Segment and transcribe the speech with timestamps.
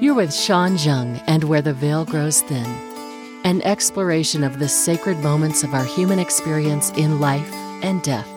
[0.00, 2.64] You're with Sean Jeung and Where the Veil Grows Thin,
[3.42, 7.52] an exploration of the sacred moments of our human experience in life
[7.82, 8.28] and death,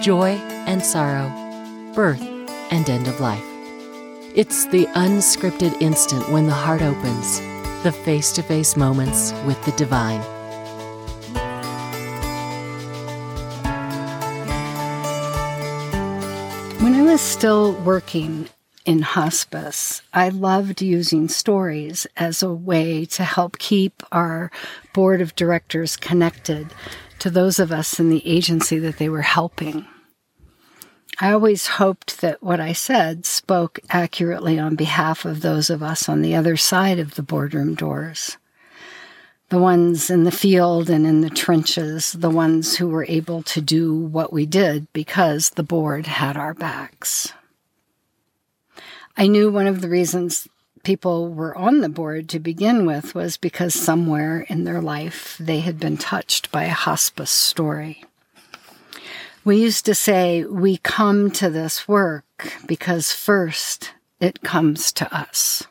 [0.00, 0.30] joy
[0.66, 1.28] and sorrow,
[1.94, 2.22] birth
[2.70, 3.44] and end of life.
[4.34, 7.40] It's the unscripted instant when the heart opens,
[7.82, 10.22] the face to face moments with the divine.
[16.80, 18.48] When I was still working
[18.86, 24.50] in hospice, I loved using stories as a way to help keep our
[24.94, 26.68] board of directors connected
[27.18, 29.86] to those of us in the agency that they were helping.
[31.18, 36.08] I always hoped that what I said spoke accurately on behalf of those of us
[36.08, 38.36] on the other side of the boardroom doors.
[39.48, 43.60] The ones in the field and in the trenches, the ones who were able to
[43.60, 47.32] do what we did because the board had our backs.
[49.18, 50.46] I knew one of the reasons
[50.82, 55.60] people were on the board to begin with was because somewhere in their life they
[55.60, 58.04] had been touched by a hospice story.
[59.42, 65.66] We used to say, we come to this work because first it comes to us.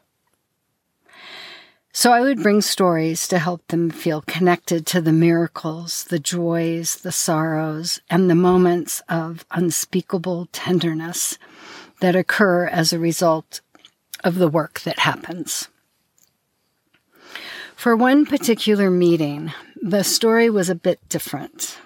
[1.91, 6.95] So I would bring stories to help them feel connected to the miracles, the joys,
[6.95, 11.37] the sorrows, and the moments of unspeakable tenderness
[11.99, 13.61] that occur as a result
[14.23, 15.69] of the work that happens.
[17.75, 21.77] For one particular meeting, the story was a bit different.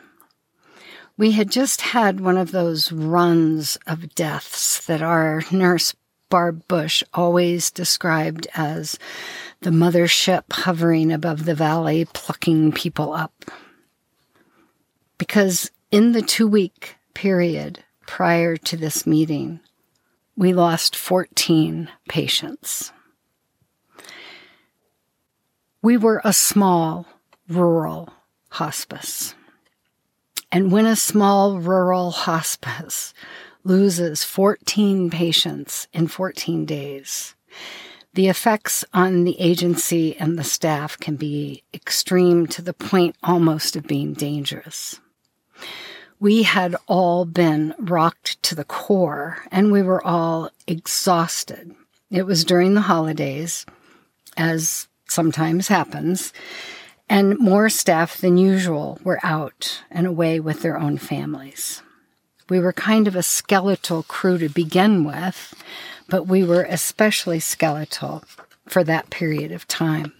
[1.18, 5.94] We had just had one of those runs of deaths that our nurse,
[6.30, 8.98] Barb Bush, always described as
[9.62, 13.34] the mothership hovering above the valley, plucking people up.
[15.18, 19.60] Because in the two week period prior to this meeting,
[20.40, 22.94] we lost 14 patients.
[25.82, 27.06] We were a small
[27.50, 28.14] rural
[28.52, 29.36] hospice.
[30.50, 33.14] And when a small rural hospice
[33.66, 37.36] loses 14 patients in 14 days,
[38.14, 43.76] the effects on the agency and the staff can be extreme to the point almost
[43.76, 45.02] of being dangerous.
[46.20, 51.74] We had all been rocked to the core and we were all exhausted.
[52.12, 53.66] It was during the holidays,
[54.36, 56.34] as sometimes happens,
[57.10, 61.82] and more staff than usual were out and away with their own families.
[62.50, 65.54] We were kind of a skeletal crew to begin with,
[66.10, 68.24] but we were especially skeletal
[68.68, 70.14] for that period of time.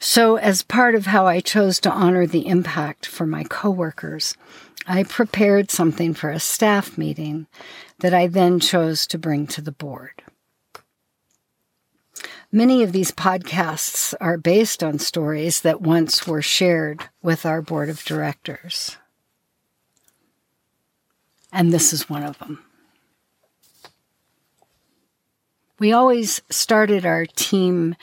[0.00, 4.36] So, as part of how I chose to honor the impact for my coworkers,
[4.86, 7.46] I prepared something for a staff meeting
[7.98, 10.22] that I then chose to bring to the board.
[12.50, 17.90] Many of these podcasts are based on stories that once were shared with our board
[17.90, 18.96] of directors.
[21.52, 22.64] And this is one of them.
[25.78, 27.94] We always started our team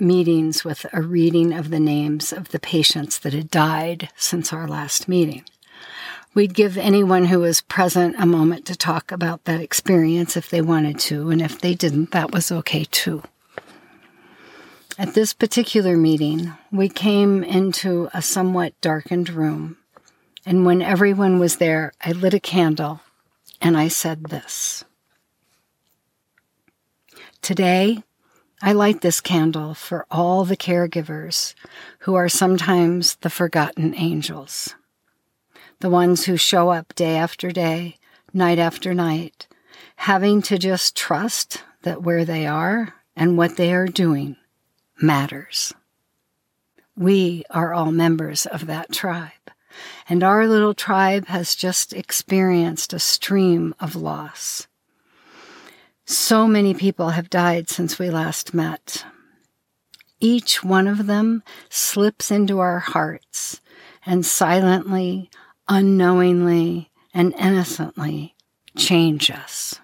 [0.00, 4.66] meetings with a reading of the names of the patients that had died since our
[4.66, 5.44] last meeting.
[6.32, 10.60] We'd give anyone who was present a moment to talk about that experience if they
[10.60, 13.22] wanted to, and if they didn't, that was okay too.
[14.96, 19.78] At this particular meeting, we came into a somewhat darkened room,
[20.46, 23.00] and when everyone was there, I lit a candle
[23.60, 24.84] and I said this.
[27.42, 28.02] Today,
[28.62, 31.54] I light this candle for all the caregivers
[32.00, 34.74] who are sometimes the forgotten angels.
[35.78, 37.96] The ones who show up day after day,
[38.34, 39.48] night after night,
[39.96, 44.36] having to just trust that where they are and what they are doing
[45.00, 45.72] matters.
[46.94, 49.30] We are all members of that tribe,
[50.06, 54.66] and our little tribe has just experienced a stream of loss.
[56.10, 59.04] So many people have died since we last met.
[60.18, 63.60] Each one of them slips into our hearts
[64.04, 65.30] and silently,
[65.68, 68.34] unknowingly, and innocently
[68.76, 69.78] change us.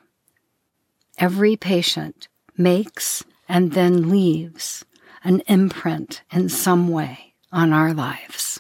[1.17, 2.27] Every patient
[2.57, 4.85] makes and then leaves
[5.23, 8.56] an imprint in some way on our lives.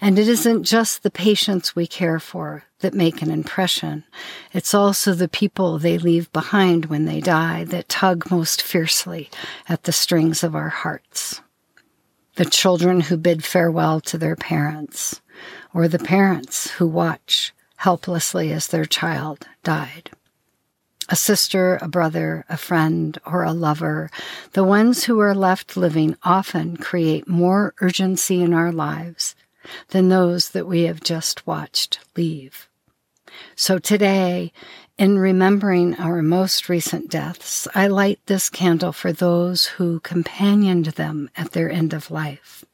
[0.00, 4.04] And it isn't just the patients we care for that make an impression.
[4.52, 9.30] It's also the people they leave behind when they die that tug most fiercely
[9.68, 11.40] at the strings of our hearts.
[12.34, 15.22] The children who bid farewell to their parents,
[15.72, 20.10] or the parents who watch helplessly as their child died.
[21.08, 24.10] a sister, a brother, a friend, or a lover,
[24.52, 29.35] the ones who are left living often create more urgency in our lives
[29.88, 32.68] than those that we have just watched leave.
[33.54, 34.52] So today,
[34.96, 41.30] in remembering our most recent deaths, I light this candle for those who companioned them
[41.36, 42.64] at their end of life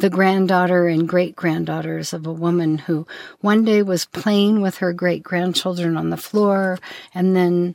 [0.00, 3.06] the granddaughter and great granddaughters of a woman who
[3.40, 6.78] one day was playing with her great grandchildren on the floor
[7.14, 7.74] and then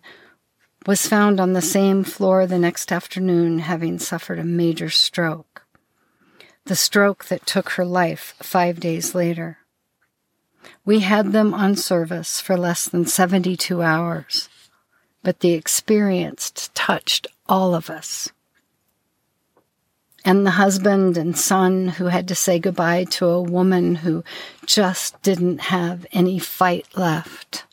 [0.87, 5.54] was found on the same floor the next afternoon having suffered a major stroke.
[6.65, 9.59] The stroke that took her life five days later.
[10.83, 14.49] We had them on service for less than 72 hours,
[15.23, 18.29] but the experience touched all of us
[20.25, 24.23] and the husband and son who had to say goodbye to a woman who
[24.65, 27.65] just didn't have any fight left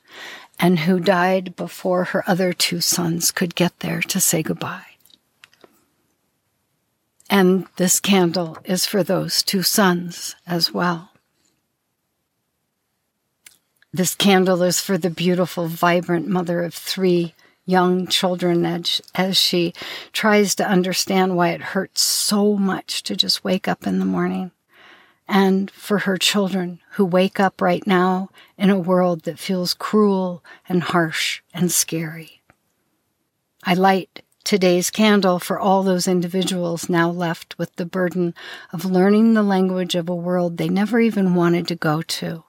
[0.61, 4.92] and who died before her other two sons could get there to say goodbye.
[7.33, 11.13] And this candle is for those two sons as well.
[13.91, 17.33] This candle is for the beautiful, vibrant mother of three
[17.65, 19.73] young children as, as she
[20.13, 24.51] tries to understand why it hurts so much to just wake up in the morning.
[25.27, 30.45] And for her children who wake up right now in a world that feels cruel
[30.69, 32.43] and harsh and scary.
[33.65, 38.35] I light today's candle for all those individuals now left with the burden
[38.73, 42.45] of learning the language of a world they never even wanted to go to.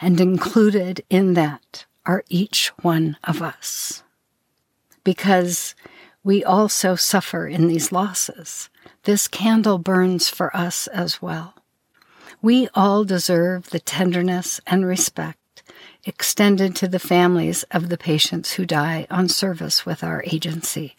[0.00, 4.02] And included in that are each one of us.
[5.04, 5.74] Because
[6.22, 8.68] we also suffer in these losses.
[9.04, 11.54] This candle burns for us as well.
[12.42, 15.38] We all deserve the tenderness and respect
[16.06, 20.96] extended to the families of the patients who die on service with our agency,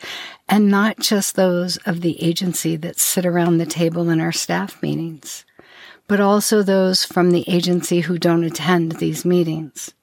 [0.48, 4.82] and not just those of the agency that sit around the table in our staff
[4.84, 5.46] meetings,
[6.08, 9.94] but also those from the agency who don't attend these meetings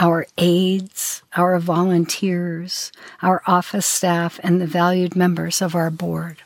[0.00, 2.90] our aides, our volunteers,
[3.20, 6.38] our office staff, and the valued members of our board.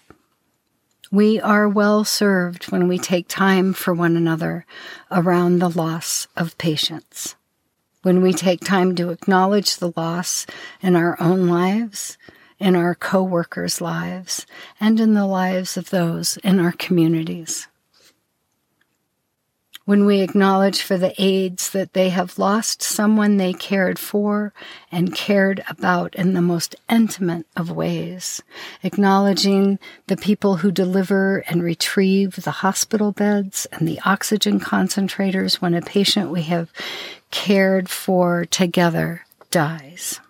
[1.13, 4.67] We are well served when we take time for one another
[5.13, 7.37] around the loss of patients.
[8.05, 10.45] When we take time to acknowledge the loss
[10.83, 12.19] in our own lives,
[12.59, 14.45] in our co-workers' lives,
[14.79, 17.67] and in the lives of those in our communities
[19.85, 24.53] when we acknowledge for the aides that they have lost someone they cared for
[24.91, 28.43] and cared about in the most intimate of ways,
[28.83, 35.75] acknowledging the people who deliver and retrieve the hospital beds and the oxygen concentrators when
[35.75, 36.73] a patient we have
[37.31, 40.21] cared for together dies.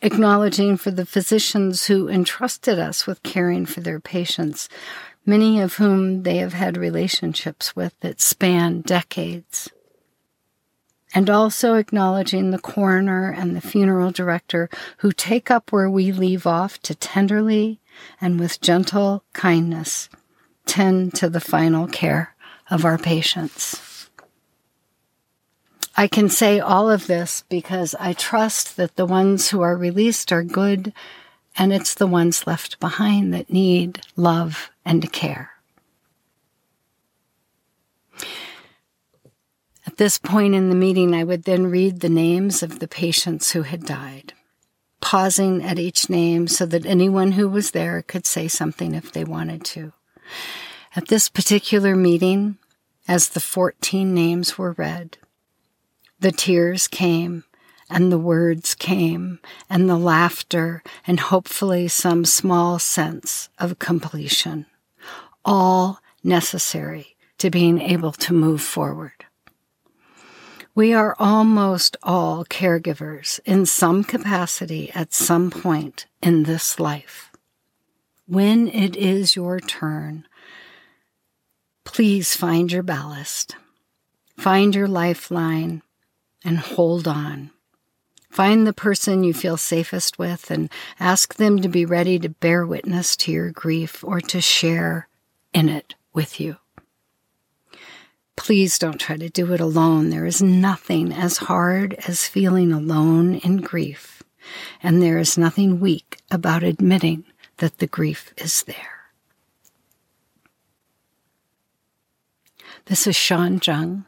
[0.00, 4.68] Acknowledging for the physicians who entrusted us with caring for their patients,
[5.28, 9.68] many of whom they have had relationships with that span decades.
[11.14, 16.46] And also acknowledging the coroner and the funeral director who take up where we leave
[16.46, 17.78] off to tenderly
[18.20, 20.08] and with gentle kindness
[20.64, 22.34] tend to the final care
[22.70, 24.10] of our patients.
[25.96, 30.32] I can say all of this because I trust that the ones who are released
[30.32, 30.92] are good
[31.58, 35.50] and it's the ones left behind that need love and care.
[39.84, 43.52] At this point in the meeting, I would then read the names of the patients
[43.52, 44.34] who had died,
[45.00, 49.24] pausing at each name so that anyone who was there could say something if they
[49.24, 49.92] wanted to.
[50.94, 52.58] At this particular meeting,
[53.08, 55.18] as the 14 names were read,
[56.20, 57.44] the tears came
[57.90, 64.66] and the words came, and the laughter, and hopefully some small sense of completion.
[65.44, 69.24] All necessary to being able to move forward.
[70.74, 77.32] We are almost all caregivers in some capacity at some point in this life.
[78.26, 80.28] When it is your turn,
[81.84, 83.56] please find your ballast,
[84.36, 85.82] find your lifeline,
[86.44, 87.50] and hold on.
[88.30, 90.70] Find the person you feel safest with and
[91.00, 95.08] ask them to be ready to bear witness to your grief or to share
[95.52, 96.56] in it with you.
[98.36, 100.10] Please don't try to do it alone.
[100.10, 104.22] There is nothing as hard as feeling alone in grief,
[104.82, 107.24] and there is nothing weak about admitting
[107.56, 109.10] that the grief is there.
[112.84, 114.06] This is Sean Jeung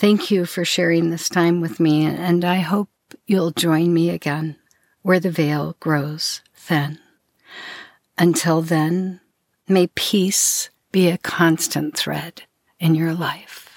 [0.00, 2.88] Thank you for sharing this time with me, and I hope
[3.26, 4.56] you'll join me again
[5.02, 6.98] where the veil grows thin.
[8.18, 9.20] Until then,
[9.66, 12.42] may peace be a constant thread
[12.78, 13.69] in your life.